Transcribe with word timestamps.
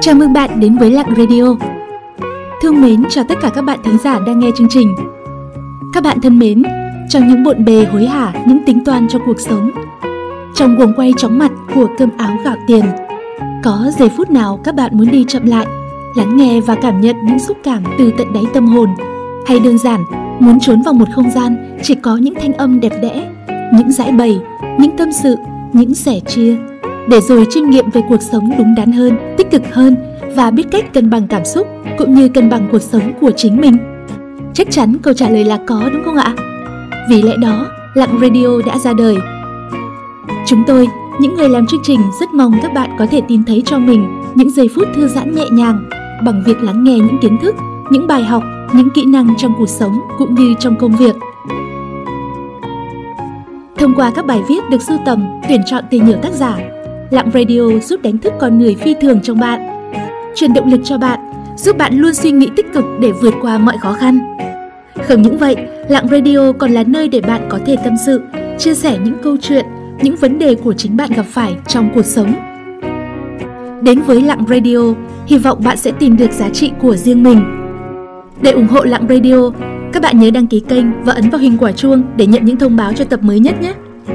Chào 0.00 0.14
mừng 0.14 0.32
bạn 0.32 0.60
đến 0.60 0.76
với 0.76 0.90
Lặng 0.90 1.14
Radio. 1.16 1.56
Thương 2.62 2.82
mến 2.82 3.04
chào 3.10 3.24
tất 3.28 3.34
cả 3.42 3.50
các 3.54 3.62
bạn 3.62 3.78
thính 3.84 3.98
giả 3.98 4.18
đang 4.26 4.38
nghe 4.38 4.50
chương 4.56 4.68
trình. 4.70 4.94
Các 5.92 6.02
bạn 6.02 6.20
thân 6.20 6.38
mến, 6.38 6.62
trong 7.08 7.28
những 7.28 7.42
bộn 7.42 7.64
bề 7.64 7.84
hối 7.84 8.06
hả, 8.06 8.32
những 8.46 8.64
tính 8.66 8.84
toán 8.84 9.08
cho 9.08 9.18
cuộc 9.26 9.40
sống, 9.40 9.70
trong 10.54 10.76
guồng 10.76 10.92
quay 10.96 11.12
chóng 11.16 11.38
mặt 11.38 11.52
của 11.74 11.88
cơm 11.98 12.08
áo 12.16 12.36
gạo 12.44 12.56
tiền, 12.66 12.84
có 13.64 13.90
giây 13.98 14.08
phút 14.16 14.30
nào 14.30 14.60
các 14.64 14.74
bạn 14.74 14.98
muốn 14.98 15.10
đi 15.10 15.24
chậm 15.28 15.46
lại, 15.46 15.66
lắng 16.16 16.36
nghe 16.36 16.60
và 16.60 16.74
cảm 16.74 17.00
nhận 17.00 17.16
những 17.26 17.38
xúc 17.38 17.56
cảm 17.64 17.82
từ 17.98 18.12
tận 18.18 18.32
đáy 18.32 18.44
tâm 18.54 18.66
hồn, 18.66 18.88
hay 19.46 19.60
đơn 19.60 19.78
giản 19.78 20.04
muốn 20.40 20.60
trốn 20.60 20.82
vào 20.82 20.94
một 20.94 21.08
không 21.14 21.30
gian 21.30 21.78
chỉ 21.82 21.94
có 21.94 22.16
những 22.16 22.34
thanh 22.34 22.52
âm 22.52 22.80
đẹp 22.80 22.92
đẽ, 23.02 23.30
những 23.78 23.92
giải 23.92 24.12
bày, 24.12 24.40
những 24.78 24.96
tâm 24.96 25.12
sự, 25.12 25.36
những 25.72 25.94
sẻ 25.94 26.20
chia 26.20 26.56
để 27.08 27.20
rồi 27.20 27.46
chiêm 27.50 27.70
nghiệm 27.70 27.90
về 27.90 28.00
cuộc 28.08 28.22
sống 28.32 28.50
đúng 28.58 28.74
đắn 28.74 28.92
hơn, 28.92 29.34
tích 29.36 29.50
cực 29.50 29.74
hơn 29.74 29.96
và 30.36 30.50
biết 30.50 30.66
cách 30.70 30.92
cân 30.92 31.10
bằng 31.10 31.26
cảm 31.28 31.44
xúc 31.44 31.66
cũng 31.98 32.14
như 32.14 32.28
cân 32.28 32.50
bằng 32.50 32.68
cuộc 32.72 32.82
sống 32.82 33.12
của 33.20 33.30
chính 33.36 33.60
mình. 33.60 33.76
Chắc 34.54 34.70
chắn 34.70 34.96
câu 35.02 35.14
trả 35.14 35.28
lời 35.28 35.44
là 35.44 35.58
có 35.66 35.90
đúng 35.92 36.04
không 36.04 36.16
ạ? 36.16 36.34
Vì 37.10 37.22
lẽ 37.22 37.36
đó, 37.36 37.66
Lặng 37.94 38.18
Radio 38.22 38.46
đã 38.66 38.78
ra 38.78 38.92
đời. 38.92 39.16
Chúng 40.46 40.64
tôi, 40.66 40.88
những 41.20 41.34
người 41.34 41.48
làm 41.48 41.66
chương 41.66 41.80
trình 41.82 42.00
rất 42.20 42.28
mong 42.34 42.52
các 42.62 42.72
bạn 42.72 42.90
có 42.98 43.06
thể 43.06 43.20
tìm 43.28 43.44
thấy 43.46 43.62
cho 43.66 43.78
mình 43.78 44.22
những 44.34 44.50
giây 44.50 44.68
phút 44.74 44.88
thư 44.94 45.08
giãn 45.08 45.34
nhẹ 45.34 45.44
nhàng 45.52 45.84
bằng 46.24 46.42
việc 46.46 46.62
lắng 46.62 46.84
nghe 46.84 46.94
những 46.94 47.18
kiến 47.22 47.38
thức, 47.42 47.54
những 47.90 48.06
bài 48.06 48.24
học, 48.24 48.42
những 48.72 48.90
kỹ 48.90 49.04
năng 49.04 49.36
trong 49.36 49.52
cuộc 49.58 49.68
sống 49.68 50.00
cũng 50.18 50.34
như 50.34 50.54
trong 50.60 50.76
công 50.76 50.96
việc. 50.96 51.14
Thông 53.76 53.94
qua 53.94 54.10
các 54.14 54.26
bài 54.26 54.42
viết 54.48 54.70
được 54.70 54.82
sưu 54.82 54.98
tầm, 55.04 55.24
tuyển 55.48 55.60
chọn 55.66 55.84
từ 55.90 55.98
nhiều 55.98 56.16
tác 56.22 56.32
giả, 56.32 56.58
Lặng 57.12 57.30
Radio 57.34 57.78
giúp 57.82 58.02
đánh 58.02 58.18
thức 58.18 58.32
con 58.40 58.58
người 58.58 58.74
phi 58.74 58.94
thường 59.00 59.20
trong 59.22 59.40
bạn, 59.40 59.60
truyền 60.34 60.52
động 60.54 60.70
lực 60.70 60.80
cho 60.84 60.98
bạn, 60.98 61.20
giúp 61.56 61.76
bạn 61.76 61.94
luôn 61.94 62.14
suy 62.14 62.30
nghĩ 62.30 62.48
tích 62.56 62.66
cực 62.74 62.84
để 63.00 63.12
vượt 63.12 63.34
qua 63.42 63.58
mọi 63.58 63.76
khó 63.80 63.92
khăn. 63.92 64.18
Không 65.08 65.22
những 65.22 65.38
vậy, 65.38 65.56
Lặng 65.88 66.08
Radio 66.10 66.52
còn 66.52 66.70
là 66.70 66.84
nơi 66.86 67.08
để 67.08 67.20
bạn 67.20 67.46
có 67.48 67.58
thể 67.66 67.76
tâm 67.84 67.94
sự, 68.06 68.22
chia 68.58 68.74
sẻ 68.74 68.98
những 69.04 69.14
câu 69.22 69.36
chuyện, 69.42 69.66
những 70.02 70.16
vấn 70.16 70.38
đề 70.38 70.54
của 70.54 70.72
chính 70.72 70.96
bạn 70.96 71.10
gặp 71.16 71.26
phải 71.28 71.54
trong 71.66 71.90
cuộc 71.94 72.04
sống. 72.04 72.34
Đến 73.82 74.00
với 74.06 74.20
Lặng 74.20 74.44
Radio, 74.48 74.78
hy 75.26 75.38
vọng 75.38 75.60
bạn 75.64 75.76
sẽ 75.76 75.92
tìm 75.98 76.16
được 76.16 76.32
giá 76.32 76.48
trị 76.48 76.72
của 76.80 76.96
riêng 76.96 77.22
mình. 77.22 77.44
Để 78.42 78.50
ủng 78.50 78.68
hộ 78.68 78.84
Lặng 78.84 79.06
Radio, 79.08 79.50
các 79.92 80.02
bạn 80.02 80.20
nhớ 80.20 80.30
đăng 80.30 80.46
ký 80.46 80.60
kênh 80.60 81.04
và 81.04 81.12
ấn 81.12 81.30
vào 81.30 81.40
hình 81.40 81.58
quả 81.58 81.72
chuông 81.72 82.02
để 82.16 82.26
nhận 82.26 82.44
những 82.44 82.56
thông 82.56 82.76
báo 82.76 82.92
cho 82.92 83.04
tập 83.04 83.22
mới 83.22 83.40
nhất 83.40 83.54
nhé. 83.60 83.72